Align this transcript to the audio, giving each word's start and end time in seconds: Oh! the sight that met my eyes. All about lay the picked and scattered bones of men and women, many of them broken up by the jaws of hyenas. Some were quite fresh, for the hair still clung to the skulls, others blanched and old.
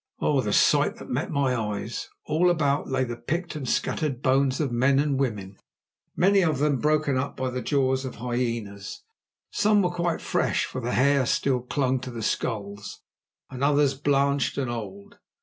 Oh! 0.19 0.41
the 0.41 0.51
sight 0.51 0.95
that 0.95 1.11
met 1.11 1.29
my 1.29 1.55
eyes. 1.55 2.09
All 2.25 2.49
about 2.49 2.87
lay 2.89 3.03
the 3.03 3.15
picked 3.15 3.55
and 3.55 3.69
scattered 3.69 4.23
bones 4.23 4.59
of 4.59 4.71
men 4.71 4.97
and 4.97 5.19
women, 5.19 5.57
many 6.15 6.41
of 6.41 6.57
them 6.57 6.79
broken 6.79 7.17
up 7.19 7.37
by 7.37 7.51
the 7.51 7.61
jaws 7.61 8.03
of 8.03 8.15
hyenas. 8.15 9.03
Some 9.51 9.83
were 9.83 9.91
quite 9.93 10.19
fresh, 10.19 10.65
for 10.65 10.81
the 10.81 10.93
hair 10.93 11.27
still 11.27 11.59
clung 11.61 11.99
to 11.99 12.09
the 12.09 12.23
skulls, 12.23 13.03
others 13.51 13.93
blanched 13.93 14.57
and 14.57 14.71
old. 14.71 15.17